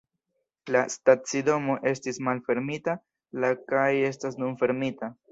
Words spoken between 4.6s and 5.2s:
fermita.